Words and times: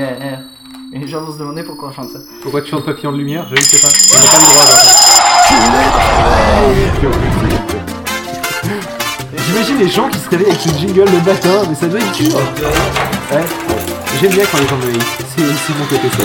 eh, 0.00 0.24
eh. 0.92 0.96
Et 0.96 0.98
les 0.98 1.06
gens 1.08 1.20
vont 1.22 1.32
se 1.32 1.38
demander 1.38 1.62
pourquoi 1.62 1.88
on 1.90 1.92
chante 1.92 2.10
ça. 2.10 2.18
Pourquoi 2.42 2.62
tu 2.62 2.70
chantes 2.70 2.84
Papillon 2.84 3.12
de 3.12 3.18
lumière 3.18 3.46
Je 3.48 3.54
ne 3.54 3.60
sais 3.60 3.78
pas. 3.78 3.88
On 3.88 4.20
n'a 4.20 4.28
pas 4.28 4.36
le 4.38 4.42
droit 4.42 4.64
d'entendre. 4.64 6.00
J'imagine 9.46 9.78
les 9.78 9.88
gens 9.88 10.08
qui 10.08 10.18
se 10.18 10.28
réveillent 10.28 10.48
avec 10.50 10.60
ce 10.60 10.68
jingle 10.70 11.04
le 11.04 11.18
matin, 11.24 11.62
mais 11.68 11.74
ça 11.74 11.86
doit 11.86 11.98
être 12.00 12.12
dur. 12.12 12.34
Ouais. 13.32 13.44
J'aime 14.20 14.32
bien 14.32 14.44
quand 14.50 14.58
les 14.58 14.66
gens 14.66 14.76
me. 14.76 14.92
C'est 15.36 15.42
c'est 15.42 15.78
mon 15.78 15.84
côté 15.86 16.08
ça. 16.10 16.24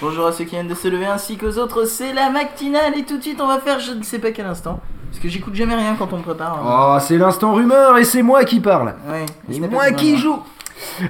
Bonjour 0.00 0.26
à 0.26 0.32
ceux 0.32 0.44
qui 0.44 0.50
viennent 0.52 0.68
de 0.68 0.74
se 0.74 0.88
lever 0.88 1.06
ainsi 1.06 1.36
qu'aux 1.36 1.58
autres, 1.58 1.84
c'est 1.84 2.12
la 2.12 2.30
matinale 2.30 2.96
et 2.96 3.04
tout 3.04 3.16
de 3.18 3.22
suite 3.22 3.40
on 3.40 3.46
va 3.48 3.58
faire 3.58 3.80
je 3.80 3.92
ne 3.92 4.02
sais 4.02 4.18
pas 4.18 4.30
quel 4.30 4.46
instant. 4.46 4.80
Parce 5.10 5.20
que 5.22 5.28
j'écoute 5.28 5.54
jamais 5.54 5.74
rien 5.74 5.96
quand 5.98 6.12
on 6.12 6.18
me 6.18 6.22
prépare. 6.22 6.54
hein. 6.62 6.96
Oh, 6.96 6.98
c'est 7.00 7.16
l'instant 7.18 7.54
rumeur 7.54 7.96
et 7.98 8.04
c'est 8.04 8.22
moi 8.22 8.44
qui 8.44 8.60
parle. 8.60 8.94
Ouais. 9.10 9.26
C'est 9.50 9.58
moi 9.70 9.90
qui 9.92 10.12
mal. 10.12 10.20
joue. 10.20 10.38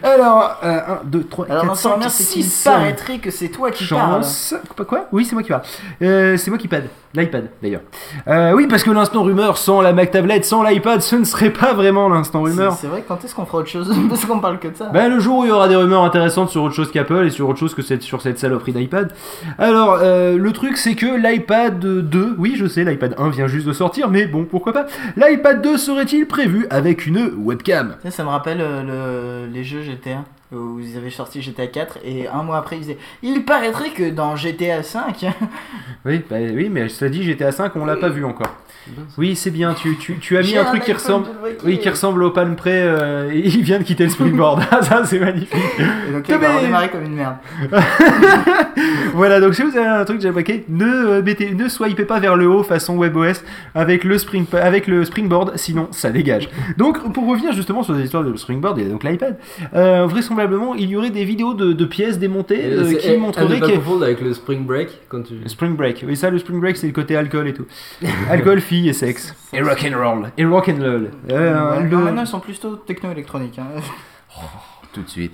Alors, 0.02 0.58
1, 0.62 1.00
2, 1.04 1.24
3, 1.24 1.46
Alors 1.46 1.62
4, 1.62 1.68
l'instant 1.70 1.88
5, 1.90 1.94
rumeur, 1.96 2.10
c'est 2.10 2.24
qu'il 2.32 2.44
6, 2.44 2.64
paraîtrait 2.64 3.18
que 3.18 3.30
c'est 3.30 3.48
toi 3.48 3.70
qui. 3.70 3.84
Chance. 3.84 4.54
Quoi, 4.76 4.84
quoi 4.84 5.06
Oui, 5.12 5.24
c'est 5.24 5.34
moi 5.34 5.42
qui 5.42 5.48
parle. 5.50 5.62
Euh, 6.02 6.36
c'est 6.36 6.50
moi 6.50 6.58
qui 6.58 6.68
pad. 6.68 6.84
L'iPad, 7.14 7.48
d'ailleurs. 7.62 7.80
Euh, 8.28 8.52
oui, 8.52 8.66
parce 8.66 8.82
que 8.82 8.90
l'instant 8.90 9.22
rumeur 9.22 9.56
sans 9.56 9.80
la 9.80 9.94
Mac 9.94 10.10
tablette, 10.10 10.44
sans 10.44 10.62
l'iPad, 10.62 11.00
ce 11.00 11.16
ne 11.16 11.24
serait 11.24 11.48
pas 11.50 11.72
vraiment 11.72 12.06
l'instant 12.08 12.42
rumeur. 12.42 12.74
C'est 12.78 12.86
vrai, 12.86 13.02
quand 13.06 13.24
est-ce 13.24 13.34
qu'on 13.34 13.46
fera 13.46 13.58
autre 13.58 13.68
chose 13.70 13.90
Parce 14.10 14.26
qu'on 14.26 14.40
parle 14.40 14.58
que 14.58 14.68
de 14.68 14.76
ça. 14.76 14.90
Ben, 14.92 15.08
le 15.08 15.18
jour 15.18 15.38
où 15.38 15.44
il 15.44 15.48
y 15.48 15.52
aura 15.52 15.68
des 15.68 15.76
rumeurs 15.76 16.04
intéressantes 16.04 16.50
sur 16.50 16.62
autre 16.62 16.74
chose 16.74 16.90
qu'Apple 16.92 17.24
et 17.26 17.30
sur 17.30 17.48
autre 17.48 17.58
chose 17.58 17.74
que 17.74 17.80
cette, 17.80 18.02
sur 18.02 18.20
cette 18.20 18.38
saloperie 18.38 18.72
d'iPad. 18.72 19.10
Alors, 19.58 19.98
euh, 20.02 20.36
le 20.36 20.52
truc, 20.52 20.76
c'est 20.76 20.94
que 20.96 21.06
l'iPad 21.06 21.78
2, 21.80 22.34
oui, 22.36 22.54
je 22.58 22.66
sais, 22.66 22.84
l'iPad 22.84 23.14
1 23.18 23.30
vient 23.30 23.46
juste 23.46 23.66
de 23.66 23.72
sortir, 23.72 24.10
mais 24.10 24.26
bon, 24.26 24.44
pourquoi 24.44 24.74
pas. 24.74 24.86
L'iPad 25.16 25.62
2 25.62 25.78
serait-il 25.78 26.26
prévu 26.26 26.66
avec 26.68 27.06
une 27.06 27.32
webcam? 27.38 27.96
Ça 28.10 28.22
me 28.22 28.28
rappelle 28.28 28.58
le- 28.58 29.46
les 29.50 29.64
jeux 29.64 29.77
GTA 29.82 30.24
où 30.50 30.80
ils 30.80 30.96
avaient 30.96 31.10
sorti 31.10 31.42
GTA 31.42 31.66
4 31.66 31.98
et 32.04 32.26
un 32.26 32.42
mois 32.42 32.56
après 32.56 32.76
ils 32.76 32.80
disaient 32.80 32.98
il 33.22 33.44
paraîtrait 33.44 33.90
que 33.90 34.10
dans 34.10 34.34
GTA 34.34 34.82
5 34.82 35.26
Oui, 36.04 36.22
bah 36.28 36.36
oui, 36.40 36.68
mais 36.70 36.88
ça 36.88 37.08
dit 37.08 37.22
GTA 37.22 37.52
5, 37.52 37.76
on 37.76 37.84
l'a 37.84 37.96
pas 37.96 38.08
vu 38.08 38.24
encore. 38.24 38.54
Oui, 39.16 39.34
c'est 39.36 39.50
bien, 39.50 39.74
tu, 39.74 39.96
tu, 39.96 40.18
tu 40.18 40.36
as 40.36 40.42
mis 40.42 40.56
un 40.56 40.62
un 40.62 40.64
truc 40.66 40.82
qui 40.84 40.92
ressemble. 40.92 41.26
Oui, 41.64 41.78
qui 41.78 41.88
ressemble 41.88 42.22
au 42.22 42.30
Palm 42.30 42.56
Pre, 42.56 42.66
euh, 42.68 43.30
et 43.32 43.38
il 43.46 43.62
vient 43.62 43.78
de 43.78 43.84
quitter 43.84 44.04
le 44.04 44.10
springboard. 44.10 44.62
Ah, 44.70 44.82
ça, 44.82 45.04
c'est 45.04 45.18
magnifique. 45.18 45.54
et 46.08 46.12
donc 46.12 46.24
il 46.28 46.34
va 46.34 46.38
Mais- 46.38 46.56
redémarrer 46.58 46.88
comme 46.90 47.04
une 47.04 47.14
merde 47.14 47.36
voilà, 49.14 49.40
donc 49.40 49.54
si 49.54 49.62
vous 49.62 49.76
avez 49.76 49.86
un 49.86 50.04
truc 50.04 50.20
jailbreaké, 50.20 50.64
ne, 50.68 50.84
euh, 50.84 51.22
mettez, 51.22 51.54
ne 51.54 51.68
swipez 51.68 52.04
pas 52.04 52.20
vers 52.20 52.36
le 52.36 52.48
haut 52.48 52.62
façon 52.62 52.96
WebOS 52.96 53.42
avec 53.74 54.04
le, 54.04 54.18
spring, 54.18 54.44
avec 54.52 54.86
le 54.86 55.04
springboard, 55.04 55.52
sinon 55.56 55.88
ça 55.90 56.10
dégage. 56.10 56.48
Donc, 56.76 57.12
pour 57.12 57.26
revenir 57.28 57.52
justement 57.52 57.82
sur 57.82 57.94
les 57.94 58.04
histoires 58.04 58.24
de 58.24 58.36
springboard 58.36 58.78
et 58.78 58.84
donc 58.84 59.04
l'iPad, 59.04 59.38
euh, 59.74 60.06
vraisemblablement, 60.06 60.74
il 60.74 60.90
y 60.90 60.96
aurait 60.96 61.10
des 61.10 61.24
vidéos 61.24 61.54
de, 61.54 61.72
de 61.72 61.84
pièces 61.84 62.18
démontées 62.18 62.60
euh, 62.64 62.92
qui 62.94 63.16
montreraient 63.16 63.60
que. 63.60 64.02
avec 64.04 64.20
le 64.20 64.34
Spring 64.34 64.64
Break 64.64 64.88
quand 65.08 65.22
tu. 65.22 65.34
Spring 65.46 65.74
Break, 65.76 66.04
oui, 66.06 66.16
ça, 66.16 66.30
le 66.30 66.38
Spring 66.38 66.60
Break, 66.60 66.76
c'est 66.76 66.86
le 66.86 66.92
côté 66.92 67.16
alcool 67.16 67.48
et 67.48 67.54
tout. 67.54 67.66
alcool, 68.30 68.60
filles 68.78 68.88
et 68.88 68.92
sexe. 68.92 69.34
Et 69.52 69.60
rock'n'roll. 69.60 70.30
Et 70.36 70.44
rock'n'roll. 70.44 71.10
Euh, 71.30 71.70
Ouais, 71.70 71.82
le- 71.82 71.88
non, 71.88 71.98
maintenant 71.98 72.22
ils 72.22 72.26
sont 72.26 72.40
plutôt 72.40 72.76
techno-électroniques 72.76 73.58
hein. 73.58 73.80
Tout 74.92 75.02
de 75.02 75.08
suite. 75.08 75.32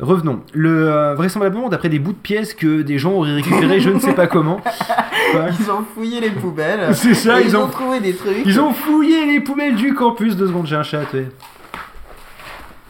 Revenons. 0.00 0.40
Le, 0.54 0.88
euh, 0.90 1.14
vraisemblablement, 1.14 1.68
d'après 1.68 1.88
des 1.90 1.98
bouts 1.98 2.12
de 2.12 2.18
pièces 2.18 2.54
que 2.54 2.80
des 2.82 2.96
gens 2.98 3.12
auraient 3.12 3.34
récupérés, 3.34 3.78
je 3.80 3.90
ne 3.90 3.98
sais 3.98 4.14
pas 4.14 4.26
comment. 4.26 4.60
Ils 5.60 5.70
ont 5.70 5.84
fouillé 5.94 6.20
les 6.20 6.30
poubelles 6.30 6.94
C'est 6.94 7.14
ça, 7.14 7.40
ils 7.40 7.56
ont, 7.56 7.66
trouvé 7.68 7.98
des 7.98 8.14
trucs 8.14 8.42
ils 8.46 8.60
ont 8.60 8.72
fouillé 8.72 9.26
les 9.26 9.40
poubelles 9.40 9.74
du 9.74 9.92
campus. 9.92 10.36
Deux 10.36 10.46
secondes, 10.46 10.66
j'ai 10.66 10.76
un 10.76 10.84
chat. 10.84 11.12
ouais. 11.12 11.26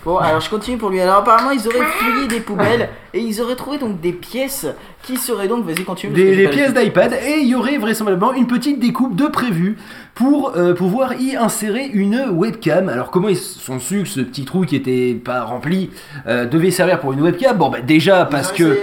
Bon, 0.04 0.18
alors 0.18 0.40
je 0.40 0.50
continue 0.50 0.76
pour 0.76 0.90
lui. 0.90 1.00
Alors 1.00 1.16
apparemment, 1.16 1.50
ils 1.50 1.66
auraient 1.66 1.86
fouillé 1.86 2.28
des 2.28 2.40
poubelles 2.40 2.90
et 3.14 3.20
ils 3.20 3.40
auraient 3.40 3.56
trouvé 3.56 3.78
donc 3.78 4.00
des 4.02 4.12
pièces 4.12 4.66
qui 5.02 5.16
seraient 5.16 5.48
donc, 5.48 5.64
vas-y, 5.64 5.82
continue. 5.84 6.12
parce 6.12 6.22
que 6.22 6.26
Des, 6.28 6.34
j'ai 6.34 6.42
des 6.42 6.44
pas 6.44 6.50
la 6.50 6.56
pièces 6.56 6.70
suite. 6.72 6.84
d'iPad 6.84 7.12
et 7.26 7.38
il 7.40 7.48
y 7.48 7.54
aurait 7.54 7.78
vraisemblablement 7.78 8.34
une 8.34 8.46
petite 8.46 8.78
découpe 8.80 9.16
de 9.16 9.26
prévu 9.28 9.76
pour 10.14 10.52
euh, 10.56 10.74
pouvoir 10.74 11.14
y 11.20 11.36
insérer 11.36 11.86
une 11.86 12.26
webcam. 12.32 12.90
Alors 12.90 13.10
comment 13.10 13.28
ils 13.30 13.36
sont 13.36 13.78
su 13.80 14.02
que 14.02 14.08
ce 14.08 14.20
petit 14.20 14.44
trou 14.44 14.66
qui 14.66 14.76
était 14.76 15.14
pas 15.14 15.42
rempli 15.42 15.88
euh, 16.26 16.44
devait 16.44 16.70
servir 16.70 17.00
pour 17.00 17.14
une 17.14 17.22
webcam? 17.22 17.56
Bon 17.56 17.70
bah 17.70 17.80
déjà 17.80 18.26
parce 18.26 18.52
que, 18.52 18.62
essayé- 18.64 18.80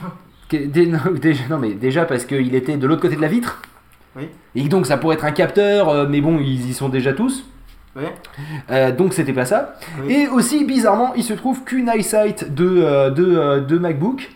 que- 0.48 0.66
dé- 0.66 0.86
non, 0.86 0.98
déjà, 1.20 1.42
non 1.48 1.58
mais 1.58 1.74
déjà 1.74 2.04
parce 2.06 2.24
qu'il 2.24 2.54
était 2.56 2.76
de 2.76 2.86
l'autre 2.88 3.02
côté 3.02 3.14
de 3.14 3.22
la 3.22 3.28
vitre. 3.28 3.62
Oui. 4.16 4.24
Et 4.56 4.64
que 4.64 4.68
donc 4.68 4.86
ça 4.86 4.96
pourrait 4.96 5.14
être 5.14 5.24
un 5.26 5.30
capteur, 5.32 5.90
euh, 5.90 6.06
mais 6.08 6.20
bon 6.20 6.38
ils 6.40 6.70
y 6.70 6.74
sont 6.74 6.88
déjà 6.88 7.12
tous. 7.12 7.44
Ouais, 7.96 8.14
Euh, 8.70 8.92
donc 8.92 9.14
c'était 9.14 9.32
pas 9.32 9.46
ça. 9.46 9.74
oui. 10.02 10.12
Et 10.12 10.28
aussi 10.28 10.64
bizarrement 10.64 11.12
il 11.16 11.24
se 11.24 11.32
trouve 11.32 11.64
qu'une 11.64 11.88
EyeSight 11.88 12.54
de, 12.54 12.82
euh, 12.82 13.10
de, 13.10 13.24
euh, 13.36 13.60
de 13.60 13.78
MacBook 13.78 14.28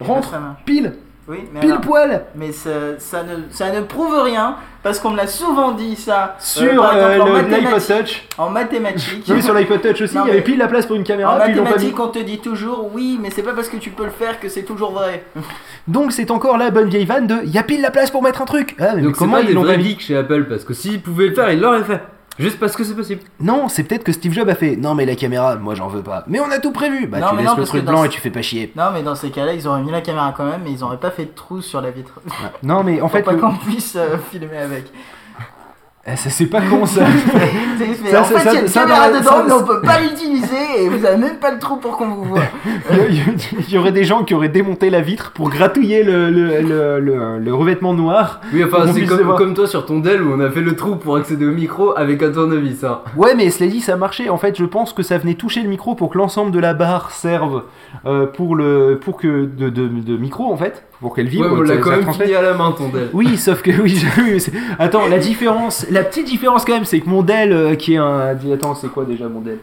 rentre 0.00 0.34
pile, 0.64 0.94
Oui, 1.26 1.38
mais, 1.52 1.58
pile 1.60 1.70
alors- 1.72 1.80
poil 1.82 2.22
mais 2.36 2.52
ça, 2.52 2.70
ça 2.98 3.24
ne, 3.24 3.50
ça 3.50 3.72
ne 3.72 3.80
prouve 3.80 4.14
rien 4.22 4.54
parce 4.84 5.00
qu'on 5.00 5.10
me 5.10 5.16
l'a 5.16 5.26
souvent 5.26 5.72
dit 5.72 5.96
ça. 5.96 6.36
sur 6.38 6.82
euh, 6.84 7.18
en 7.18 7.24
l'iPod 7.24 7.50
mathématiques. 7.50 7.98
Touch. 7.98 8.26
En 8.38 8.48
mathématiques. 8.50 9.28
Mais 9.34 9.42
sur 9.42 9.52
l'iPod 9.54 9.80
Touch 9.82 10.00
aussi, 10.02 10.14
Non, 10.16 10.22
il 10.26 10.28
y 10.28 10.30
avait 10.30 10.40
pile 10.42 10.58
la 10.58 10.68
place 10.68 10.86
pour 10.86 10.94
une 10.94 11.02
En 11.02 11.04
caméra, 11.04 11.34
mis. 11.48 11.54
mathématiques, 11.56 11.98
on 11.98 12.08
te 12.08 12.20
dit 12.20 12.38
toujours 12.38 12.88
oui, 12.94 13.18
mais 13.20 13.30
c'est 13.30 13.42
pas 13.42 13.52
parce 13.54 13.68
que 13.68 13.76
tu 13.76 13.90
peux 13.90 14.04
le 14.04 14.10
faire 14.10 14.38
que 14.38 14.48
c'est 14.48 14.62
toujours 14.62 14.92
vrai. 14.92 15.24
Donc 15.88 16.12
c'est 16.12 16.30
encore 16.30 16.56
la 16.58 16.70
bonne 16.70 16.88
vieille 16.88 17.04
vanne 17.06 17.26
de 17.26 17.36
il 17.42 17.50
y 17.50 17.58
a 17.58 17.64
pile 17.64 17.80
la 17.82 17.90
place 17.90 18.10
pour 18.12 18.22
mettre 18.22 18.40
un 18.40 18.44
truc. 18.46 18.76
Ah, 18.78 18.92
mais 18.94 19.02
Donc 19.02 19.16
c'est 19.16 19.18
comment 19.18 19.32
pas 19.38 19.42
ils 19.42 19.52
l'ont 19.52 19.64
pas 19.64 19.78
geeks 19.78 20.00
chez 20.00 20.16
Apple 20.16 20.44
parce 20.48 20.62
que 20.64 20.74
s'ils 20.74 21.02
pouvaient 21.02 21.26
le 21.26 21.34
faire, 21.34 21.50
ils 21.50 21.60
l'auraient 21.60 21.82
fait. 21.82 22.00
Juste 22.38 22.58
parce 22.60 22.76
que 22.76 22.84
c'est 22.84 22.94
possible. 22.94 23.20
Non, 23.40 23.68
c'est 23.68 23.82
peut-être 23.84 24.04
que 24.04 24.12
Steve 24.12 24.32
Jobs 24.32 24.48
a 24.48 24.54
fait 24.54 24.76
non 24.76 24.94
mais 24.94 25.04
la 25.04 25.16
caméra, 25.16 25.56
moi 25.56 25.74
j'en 25.74 25.88
veux 25.88 26.02
pas. 26.02 26.24
Mais 26.28 26.38
on 26.40 26.50
a 26.50 26.58
tout 26.58 26.72
prévu. 26.72 27.06
Bah 27.06 27.18
Non, 27.18 27.28
tu 27.30 27.34
mais 27.36 27.42
laisses 27.42 27.48
non, 27.50 27.56
le 27.56 27.60
parce 27.62 27.68
truc 27.70 27.80
que 27.82 27.86
dans 27.86 27.92
blanc 27.92 28.02
ce- 28.02 28.06
et 28.06 28.10
tu 28.10 28.20
fais 28.20 28.30
pas 28.30 28.42
chier. 28.42 28.72
Non, 28.76 28.84
mais 28.94 29.02
dans 29.02 29.14
ces 29.14 29.30
cas-là, 29.30 29.52
ils 29.54 29.66
auraient 29.66 29.82
mis 29.82 29.90
la 29.90 30.00
caméra 30.00 30.32
quand 30.36 30.44
même, 30.44 30.60
mais 30.64 30.70
ils 30.72 30.84
auraient 30.84 30.98
pas 31.00 31.10
fait 31.10 31.24
de 31.24 31.30
trou 31.34 31.60
sur 31.62 31.80
la 31.80 31.90
vitre. 31.90 32.20
Non 32.62 32.82
mais 32.84 33.00
en 33.00 33.08
fait, 33.08 33.22
pas 33.22 33.32
le- 33.32 33.38
qu'on 33.38 33.56
puisse 33.56 33.96
euh, 33.96 34.16
filmer 34.30 34.56
avec. 34.58 34.84
Eh, 36.06 36.16
ça 36.16 36.30
c'est 36.30 36.46
pas 36.46 36.62
con 36.62 36.86
ça. 36.86 37.02
Mais 38.02 38.10
Ça, 38.10 38.22
en 38.22 38.24
fait, 38.24 38.38
ça- 38.38 38.50
il 38.52 38.54
y 38.54 38.58
a 38.58 38.60
une 38.62 38.68
ça, 38.68 38.80
caméra 38.80 39.10
dans- 39.10 39.18
dedans, 39.18 39.30
ça- 39.30 39.44
mais 39.46 39.52
on 39.52 39.64
peut 39.64 39.80
pas 39.82 40.00
l'utiliser 40.00 40.56
et 40.84 40.88
vous 40.88 41.04
avez 41.04 41.16
même 41.18 41.36
pas 41.36 41.50
le 41.50 41.58
trou 41.58 41.76
pour 41.76 41.96
qu'on 41.98 42.08
vous 42.08 42.24
voit. 42.24 42.40
il, 43.10 43.14
y, 43.14 43.22
il 43.68 43.70
y 43.74 43.76
aurait 43.76 43.92
des 43.92 44.04
gens 44.04 44.24
qui 44.24 44.32
auraient 44.34 44.48
démonté 44.48 44.88
la 44.88 45.00
vitre 45.02 45.32
pour 45.32 45.50
gratouiller 45.50 46.02
le, 46.04 46.30
le, 46.30 46.62
le, 46.62 47.00
le- 47.00 47.38
le 47.38 47.54
revêtement 47.54 47.92
noir. 47.92 48.40
Oui, 48.54 48.64
enfin, 48.64 48.90
c'est 48.92 49.04
comme, 49.04 49.34
comme 49.36 49.54
toi 49.54 49.66
sur 49.66 49.84
ton 49.84 49.98
Dell 49.98 50.22
où 50.22 50.32
on 50.32 50.40
a 50.40 50.50
fait 50.50 50.62
le 50.62 50.74
trou 50.76 50.96
pour 50.96 51.16
accéder 51.16 51.44
au 51.46 51.52
micro 51.52 51.92
avec 51.96 52.22
un 52.22 52.30
tournevis. 52.32 52.84
Hein. 52.84 53.00
Ouais, 53.16 53.34
mais 53.34 53.50
cela 53.50 53.68
dit, 53.68 53.80
ça 53.82 53.96
marchait. 53.96 54.30
En 54.30 54.38
fait, 54.38 54.56
je 54.56 54.64
pense 54.64 54.92
que 54.94 55.02
ça 55.02 55.18
venait 55.18 55.34
toucher 55.34 55.62
le 55.62 55.68
micro 55.68 55.94
pour 55.94 56.10
que 56.10 56.16
l'ensemble 56.18 56.52
de 56.52 56.58
la 56.60 56.72
barre 56.72 57.10
serve 57.10 57.64
euh, 58.06 58.26
pour 58.26 58.56
le 58.56 58.98
pour 59.04 59.18
que 59.18 59.44
de, 59.44 59.68
de, 59.68 59.88
de 59.88 60.16
micro 60.16 60.50
en 60.50 60.56
fait, 60.56 60.84
pour 61.00 61.14
qu'elle 61.14 61.28
vibre. 61.28 61.44
Ouais, 61.52 61.58
on 61.58 61.62
l'a 61.62 61.76
quand 61.76 61.90
même 61.90 62.12
fini 62.12 62.34
à 62.34 62.42
la 62.42 62.54
main 62.54 62.72
ton 62.72 62.88
Dell. 62.88 63.10
Oui, 63.12 63.36
sauf 63.36 63.62
que 63.62 63.70
oui, 63.80 63.96
je- 64.18 64.50
attends, 64.78 65.06
la 65.06 65.18
différence, 65.18 65.86
la 65.90 66.02
petite 66.02 66.26
différence 66.26 66.64
quand 66.64 66.74
même, 66.74 66.84
c'est 66.84 67.00
que 67.00 67.08
mon 67.08 67.22
Dell, 67.22 67.52
euh, 67.52 67.74
qui 67.76 67.94
est 67.94 67.98
un, 67.98 68.36
attends, 68.52 68.74
c'est 68.74 68.88
quoi 68.88 69.04
déjà 69.04 69.28
mon 69.28 69.40
Dell 69.40 69.58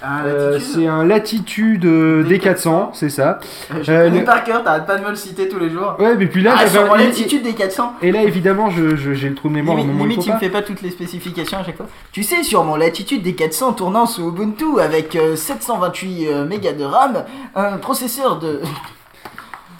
Ah, 0.00 0.20
Euh. 0.24 0.60
C'est 0.60 0.86
un 0.86 1.04
Latitude 1.04 1.84
euh, 1.84 2.22
D400, 2.22 2.90
c'est 2.92 3.08
ça. 3.08 3.40
Je 3.82 3.90
euh, 3.90 4.04
connais 4.04 4.20
le- 4.20 4.24
par 4.24 4.44
cœur, 4.44 4.62
t'arrêtes 4.62 4.86
pas 4.86 4.96
de 4.96 5.02
me 5.04 5.10
le 5.10 5.16
citer 5.16 5.48
tous 5.48 5.58
les 5.58 5.70
jours. 5.70 5.96
Ouais, 5.98 6.14
mais 6.16 6.26
puis 6.26 6.40
là, 6.42 6.54
ah, 6.56 6.66
j'avais 6.72 6.88
un- 6.88 6.96
latitude 6.96 7.42
des 7.42 7.54
400. 7.54 7.94
et 8.00 8.12
là 8.12 8.22
évidemment, 8.22 8.70
je- 8.70 8.94
je- 8.94 9.12
j'ai 9.14 9.28
le 9.28 9.34
trou 9.34 9.48
de 9.48 9.54
mémoire 9.54 9.76
Limite, 9.76 9.92
moment 9.92 10.04
limite, 10.04 10.24
il 10.24 10.28
me 10.28 10.34
pas. 10.34 10.38
fait 10.38 10.50
pas 10.50 10.62
toutes 10.62 10.82
les 10.82 10.90
spécifications 10.90 11.58
à 11.58 11.64
chaque 11.64 11.76
fois. 11.76 11.86
Tu 12.12 12.22
sais, 12.22 12.44
sur 12.44 12.62
mon 12.62 12.76
latitude 12.76 13.22
des 13.24 13.34
400 13.34 13.72
tournant 13.72 14.06
sous 14.06 14.28
Ubuntu 14.28 14.78
avec 14.80 15.16
euh, 15.16 15.34
728 15.34 16.28
euh, 16.28 16.46
mégas 16.46 16.74
de 16.74 16.84
RAM, 16.84 17.24
un 17.56 17.78
processeur 17.78 18.38
de. 18.38 18.60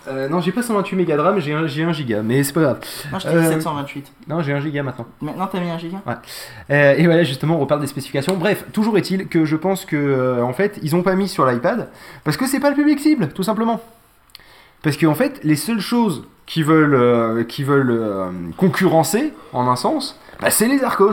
Euh, 0.09 0.29
non, 0.29 0.41
j'ai 0.41 0.53
pas 0.53 0.63
128 0.63 0.97
mégas 0.97 1.17
de 1.17 1.21
RAM, 1.23 1.39
j'ai 1.39 1.53
un, 1.53 1.67
j'ai 1.67 1.85
un 1.85 1.93
giga, 1.93 2.23
mais 2.23 2.43
c'est 2.43 2.53
pas 2.53 2.61
grave. 2.63 2.81
Non, 3.13 3.19
je 3.19 3.27
t'ai 3.27 3.33
dit 3.33 3.37
Euh, 3.37 3.53
728. 3.53 4.13
Non, 4.29 4.43
j'ai 4.43 4.53
un 4.53 4.61
giga 4.61 4.83
maintenant. 4.83 5.07
Maintenant, 5.21 5.47
t'as 5.47 5.61
mis 5.61 5.71
un 5.71 5.79
giga? 5.79 5.99
Euh, 6.71 6.95
et 6.97 7.05
voilà, 7.07 7.25
justement, 7.25 7.57
on 7.57 7.61
reparle 7.61 7.81
des 7.81 7.87
spécifications. 7.87 8.37
Bref, 8.37 8.65
toujours 8.73 8.97
est-il 8.99 9.29
que 9.29 9.45
je 9.45 9.57
pense 9.57 9.85
que, 9.85 9.97
euh, 9.97 10.43
en 10.43 10.53
fait, 10.53 10.79
ils 10.83 10.97
ont 10.97 11.03
pas 11.03 11.15
mis 11.15 11.29
sur 11.29 11.47
l'iPad 11.47 11.89
parce 12.25 12.37
que 12.37 12.47
c'est 12.47 12.61
pas 12.61 12.71
le 12.71 12.77
public 12.77 12.99
cible, 13.01 13.28
tout 13.28 13.43
simplement. 13.43 13.81
Parce 14.83 14.97
qu'en 14.97 15.15
fait, 15.15 15.41
les 15.45 15.57
seules 15.57 15.81
choses 15.81 16.25
qui 16.47 16.63
veulent, 16.63 16.95
euh, 16.95 17.45
qui 17.45 17.63
veulent 17.65 17.91
euh, 17.91 18.31
concurrencer, 18.57 19.33
en 19.53 19.69
un 19.69 19.77
sens, 19.77 20.19
bah, 20.41 20.51
c'est 20.51 20.69
les 20.69 20.83
Arcos. 20.83 21.13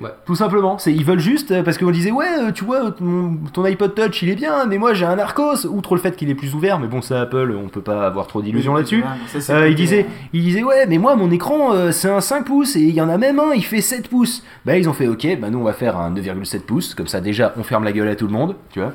Ouais. 0.00 0.10
Tout 0.24 0.34
simplement. 0.34 0.78
C'est, 0.78 0.92
ils 0.92 1.04
veulent 1.04 1.18
juste, 1.20 1.50
euh, 1.50 1.62
parce 1.62 1.76
qu'on 1.76 1.90
disait, 1.90 2.10
ouais, 2.10 2.26
euh, 2.40 2.50
tu 2.50 2.64
vois, 2.64 2.90
ton, 2.92 3.36
ton 3.52 3.62
iPod 3.64 3.94
Touch, 3.94 4.22
il 4.22 4.30
est 4.30 4.34
bien, 4.34 4.64
mais 4.64 4.78
moi 4.78 4.94
j'ai 4.94 5.04
un 5.04 5.18
Arcos, 5.18 5.66
outre 5.66 5.94
le 5.94 6.00
fait 6.00 6.16
qu'il 6.16 6.30
est 6.30 6.34
plus 6.34 6.54
ouvert, 6.54 6.78
mais 6.80 6.86
bon, 6.86 7.02
ça, 7.02 7.20
Apple, 7.20 7.54
on 7.62 7.68
peut 7.68 7.82
pas 7.82 8.06
avoir 8.06 8.26
trop 8.26 8.40
d'illusions 8.40 8.74
là-dessus. 8.74 9.04
Euh, 9.50 9.68
il, 9.68 9.74
disait, 9.74 10.06
il 10.32 10.42
disait 10.42 10.62
ouais 10.62 10.86
mais 10.86 10.96
moi 10.98 11.14
mon 11.14 11.30
écran 11.30 11.74
euh, 11.74 11.92
c'est 11.92 12.08
un 12.10 12.20
5 12.20 12.44
pouces 12.46 12.74
et 12.76 12.80
il 12.80 12.94
y 12.94 13.00
en 13.00 13.08
a 13.08 13.18
même 13.18 13.38
un 13.38 13.52
il 13.54 13.64
fait 13.64 13.80
7 13.80 14.08
pouces 14.08 14.42
bah 14.64 14.76
ils 14.76 14.88
ont 14.88 14.92
fait 14.92 15.08
ok 15.08 15.38
bah 15.40 15.50
nous 15.50 15.58
on 15.58 15.64
va 15.64 15.72
faire 15.72 15.96
un 15.98 16.10
9,7 16.12 16.60
pouces 16.60 16.94
comme 16.94 17.06
ça 17.06 17.20
déjà 17.20 17.52
on 17.56 17.62
ferme 17.62 17.84
la 17.84 17.92
gueule 17.92 18.08
à 18.08 18.16
tout 18.16 18.26
le 18.26 18.32
monde 18.32 18.56
tu 18.70 18.80
vois 18.80 18.92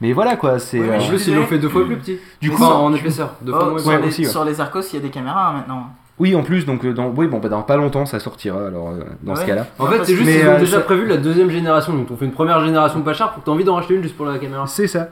mais 0.00 0.12
voilà 0.12 0.36
quoi 0.36 0.58
c'est 0.58 0.78
Ouais, 0.80 0.88
euh, 0.90 1.18
ils 1.26 1.34
l'ont 1.34 1.46
fait 1.46 1.58
deux 1.58 1.68
fois 1.68 1.84
plus 1.86 1.96
petit. 1.96 2.18
du 2.40 2.50
Enfin, 2.50 2.56
coup 2.66 2.72
en 2.72 2.94
épaisseur. 2.94 3.34
Deux 3.42 3.52
fois 3.52 3.64
Oh, 3.66 3.70
moins 3.70 3.78
sur, 3.78 3.88
Ouais, 3.90 4.00
les, 4.02 4.08
aussi, 4.08 4.22
ouais. 4.22 4.28
sur 4.28 4.44
les 4.44 4.60
Arcos, 4.60 4.80
il 4.92 4.94
y 4.94 4.98
a 4.98 5.00
des 5.02 5.10
caméras 5.10 5.48
hein, 5.50 5.52
maintenant. 5.54 5.86
Oui, 6.18 6.34
en 6.36 6.42
plus, 6.42 6.64
donc 6.64 6.84
euh, 6.84 6.92
dans, 6.92 7.08
oui, 7.08 7.26
bon, 7.26 7.38
bah, 7.38 7.48
dans 7.48 7.62
pas 7.62 7.76
longtemps, 7.76 8.06
ça 8.06 8.20
sortira. 8.20 8.66
Alors 8.68 8.90
euh, 8.90 9.02
dans 9.22 9.34
ce 9.34 9.44
cas-là, 9.44 9.66
En 9.78 9.86
fait, 9.86 10.04
c'est 10.04 10.14
juste 10.14 10.30
qu'ils 10.30 10.46
ont 10.48 10.52
euh, 10.52 10.58
déjà 10.60 10.80
prévu 10.80 11.06
la 11.06 11.16
deuxième 11.16 11.50
génération. 11.50 11.92
Donc, 11.92 12.10
on 12.10 12.16
fait 12.16 12.24
une 12.24 12.32
première 12.32 12.64
génération 12.64 13.00
pas 13.02 13.14
chère 13.14 13.32
pour 13.32 13.42
que 13.42 13.46
t'aies 13.46 13.50
envie 13.52 13.64
d'en 13.64 13.74
racheter 13.74 13.94
une 13.94 14.02
juste 14.02 14.16
pour 14.16 14.26
la 14.26 14.38
caméra. 14.38 14.66
c'est 14.66 14.86
ça. 14.86 15.08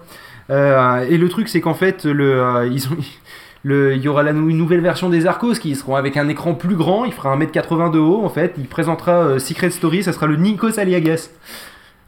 Euh, 0.50 1.06
et 1.08 1.18
le 1.18 1.28
truc, 1.28 1.48
c'est 1.48 1.60
qu'en 1.60 1.74
fait, 1.74 2.04
le, 2.04 2.40
euh, 2.40 2.68
ils 2.68 2.86
ont, 2.86 2.96
le, 3.64 3.96
il 3.96 4.02
y 4.02 4.08
aura 4.08 4.22
la 4.22 4.30
une 4.30 4.56
nouvelle 4.56 4.80
version 4.80 5.08
des 5.08 5.26
Arcos 5.26 5.54
qui 5.54 5.74
seront 5.74 5.96
avec 5.96 6.16
un 6.16 6.28
écran 6.28 6.54
plus 6.54 6.76
grand. 6.76 7.04
Il 7.04 7.12
fera 7.12 7.36
1m80 7.36 7.90
de 7.90 7.98
haut. 7.98 8.24
En 8.24 8.28
fait, 8.28 8.54
il 8.56 8.68
présentera 8.68 9.40
Secret 9.40 9.70
Story. 9.70 10.04
Ça 10.04 10.12
sera 10.12 10.26
le 10.26 10.36
Nikos 10.36 10.78
Aliagas. 10.78 11.30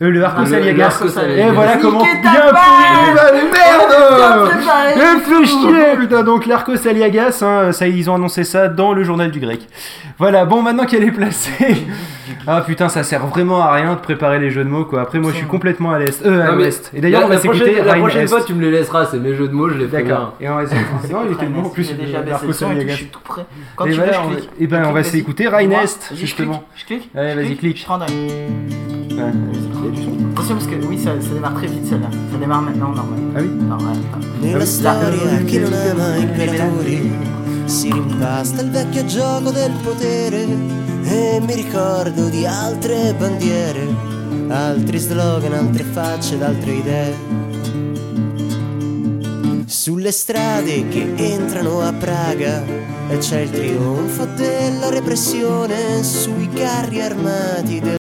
Euh, 0.03 0.11
le 0.11 0.25
Ah, 0.25 0.35
Aliagas. 0.41 1.03
Et 1.37 1.51
voilà 1.51 1.77
Niquez 1.77 1.83
comment 1.83 2.01
bien 2.01 2.13
pourri, 2.21 3.15
bah, 3.15 3.33
merde 3.53 4.51
Eh, 4.97 5.47
chier, 5.47 5.97
putain, 5.97 6.25
donc 6.25 6.47
l'Arcos 6.47 6.87
Aliagas, 6.89 7.43
hein, 7.43 7.71
ça, 7.71 7.87
ils 7.87 8.11
ont 8.11 8.17
annoncé 8.17 8.43
ça 8.43 8.67
dans 8.69 8.93
le 8.93 9.05
journal 9.05 9.31
du 9.31 9.39
grec. 9.39 9.61
Voilà, 10.19 10.47
bon, 10.47 10.63
maintenant 10.63 10.85
qu'elle 10.85 11.05
est 11.05 11.13
placée. 11.13 11.87
Ah 12.47 12.61
putain, 12.61 12.91
ça 12.91 13.03
sert 13.05 13.27
vraiment 13.27 13.63
à 13.63 13.73
rien 13.73 13.95
de 13.95 14.01
préparer 14.01 14.39
les 14.39 14.51
jeux 14.51 14.65
de 14.65 14.69
mots, 14.69 14.85
quoi. 14.85 15.01
Après, 15.01 15.19
moi, 15.19 15.31
je 15.31 15.39
suis 15.39 15.47
complètement 15.47 15.93
à 15.93 15.99
l'est. 15.99 16.25
Euh, 16.27 16.47
à 16.47 16.53
l'ouest. 16.53 16.91
Et 16.95 17.01
d'ailleurs, 17.01 17.21
la, 17.21 17.27
on 17.27 17.29
va 17.31 17.39
s'écouter 17.39 17.83
la 17.83 17.95
prochaine 17.95 18.29
fois, 18.29 18.43
tu 18.43 18.53
me 18.53 18.61
les 18.61 18.71
laisseras. 18.71 19.07
C'est 19.07 19.19
mes 19.19 19.35
jeux 19.35 19.49
de 19.49 19.55
mots, 19.55 19.71
je 19.71 19.79
les 19.79 19.87
fais. 19.89 20.03
D'accord. 20.03 20.35
Et 20.41 20.49
on 20.49 20.57
va 20.57 20.67
s'écouter. 20.67 20.85
Non, 21.13 21.21
il 21.27 21.33
était 21.33 21.47
bon 21.47 21.63
en 21.63 21.69
plus. 21.71 21.85
Je 21.85 22.93
suis 22.95 23.07
tout 23.07 23.21
prêt. 23.21 23.47
Quand 23.77 23.85
tu 23.85 23.93
voilà, 23.93 24.13
veux, 24.21 24.31
je 24.31 24.37
clique. 24.37 24.51
et 24.61 24.67
ben, 24.67 24.85
on 24.87 24.93
va 24.93 25.03
s'écouter 25.03 25.47
vas-y. 25.47 25.61
Rhine 25.63 25.71
Moi, 25.71 25.83
Est, 25.85 26.11
vas-y, 26.11 26.17
je 26.17 26.21
justement. 26.21 26.53
clique, 26.53 26.65
Je 26.77 26.85
clique. 26.87 27.11
Allez, 27.15 27.35
vas-y, 27.35 27.57
clique. 27.57 27.79
Je 27.81 27.85
prends 27.85 27.99
d'un. 27.99 28.07
Ouais, 29.17 29.31
du 29.91 30.03
son. 30.03 30.11
Attention 30.33 30.55
parce 30.57 30.67
que 30.67 30.87
oui, 30.87 30.99
ça, 30.99 31.13
ça 31.21 31.35
démarre 31.35 31.55
très 31.55 31.69
vite 31.69 31.87
celle-là. 31.87 32.09
Ça 32.33 32.39
démarre 32.39 32.63
maintenant, 32.63 32.89
normal. 32.89 33.19
Ah 33.37 33.41
oui 33.41 33.49
Normal. 33.49 33.97
Nella 34.41 34.65
storia 34.65 35.43
chi 35.47 35.59
non 35.59 35.73
ama 35.73 36.17
imperatori 36.17 37.13
si 37.67 37.91
rimpasta 37.91 38.61
il 38.61 38.71
vecchio 38.71 39.05
gioco 39.07 39.51
del 39.51 39.73
potere 39.83 40.47
e 41.05 41.41
mi 41.41 41.55
ricordo 41.55 42.29
di 42.29 42.45
altre 42.45 43.15
bandiere, 43.17 43.87
altri 44.49 44.99
slogan, 44.99 45.53
altre 45.53 45.85
facce 45.85 46.35
ed 46.35 46.43
altre 46.43 46.73
idee. 46.73 47.15
Sulle 49.67 50.13
strade 50.13 50.89
che 50.89 51.13
entrano 51.17 51.81
a 51.81 51.93
Praga 51.93 52.63
e 53.09 53.19
c'è 53.19 53.41
il 53.41 53.51
trionfo 53.51 54.27
della 54.27 54.91
repressione 54.91 56.03
sui 56.03 56.49
carri 56.51 57.01
armati 57.01 58.03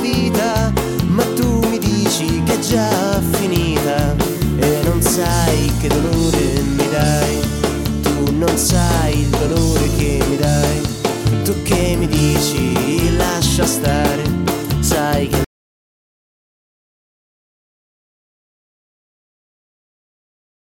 vita, 0.00 0.72
ma 1.06 1.24
tu 1.34 1.60
mi 1.68 1.78
dici 1.78 2.42
che 2.44 2.54
è 2.54 2.58
già 2.58 3.20
finita 3.32 4.16
e 4.58 4.80
non 4.84 5.00
sai 5.02 5.72
che 5.80 5.88
dolore 5.88 6.60
mi 6.62 6.88
dai. 6.90 7.40
Tu 8.02 8.36
non 8.36 8.56
sai 8.56 9.20
il 9.20 9.28
dolore 9.28 9.88
che 9.96 10.24
mi 10.28 10.36
dai. 10.36 10.80
Tu 11.44 11.62
che 11.62 11.96
mi 11.96 12.08
dici 12.08 13.16
lascia 13.16 13.64
stare, 13.64 14.24
sai 14.80 15.28
che 15.28 15.42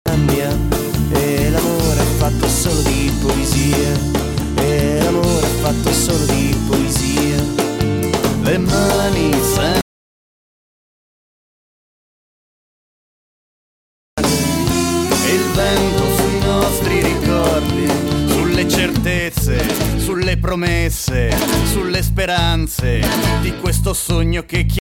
cambia 0.03 0.55
e 1.11 1.49
l'amore 1.49 2.01
è 2.01 2.17
fatto 2.17 2.47
solo 2.47 2.81
di 2.81 3.11
poesia 3.21 3.84
promesse, 20.55 21.35
sulle 21.65 22.01
speranze 22.01 23.01
di 23.41 23.53
questo 23.57 23.93
sogno 23.93 24.43
che 24.43 24.65
chiamiamo. 24.65 24.83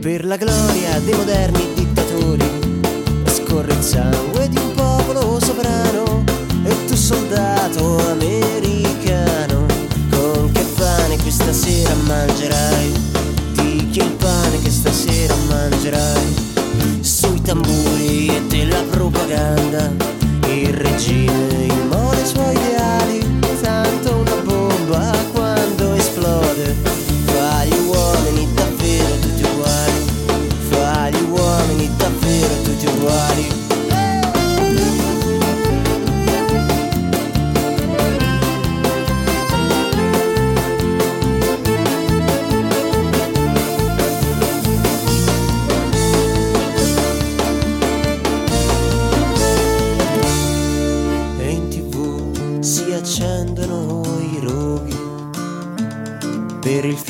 per 0.00 0.24
la 0.24 0.36
gloria 0.36 0.98
dei 1.00 1.14
moderni 1.14 1.74
dittatori 1.74 2.50
scorre 3.26 3.72
il 3.72 3.82
sangue 3.82 4.29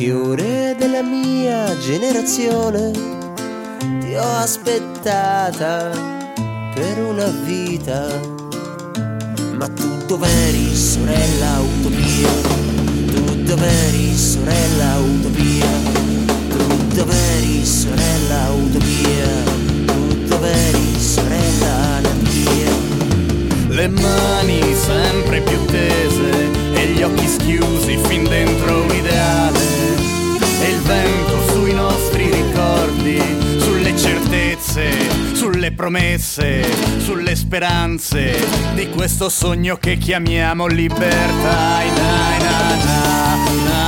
fiore 0.00 0.74
della 0.78 1.02
mia 1.02 1.76
generazione 1.76 2.90
ti 4.00 4.14
ho 4.14 4.32
aspettata 4.38 5.90
per 6.72 7.04
una 7.04 7.26
vita. 7.44 8.08
Ma 9.58 9.68
tu 9.68 10.06
dov'eri 10.06 10.74
sorella 10.74 11.60
utopia? 11.60 12.30
Tu 13.12 13.42
dov'eri 13.42 14.16
sorella 14.16 14.96
utopia? 15.00 15.68
Tu 16.48 16.86
dov'eri 16.94 17.66
sorella 17.66 18.48
utopia? 18.52 19.28
Tu 19.84 20.24
dov'eri 20.28 20.98
sorella 20.98 21.74
anarchia? 21.98 22.72
Le 23.68 23.88
mani 23.88 24.74
sempre 24.74 25.42
più 25.42 25.62
tese 25.66 26.50
e 26.72 26.86
gli 26.86 27.02
occhi 27.02 27.28
schiusi 27.28 27.98
fin 27.98 28.24
dentro 28.24 28.59
promesse, 35.80 36.62
sulle 36.98 37.34
speranze 37.34 38.36
di 38.74 38.90
questo 38.90 39.30
sogno 39.30 39.76
che 39.76 39.96
chiamiamo 39.96 40.66
libertà. 40.66 41.82
Na, 41.96 42.36
na, 42.36 42.74
na, 42.84 43.79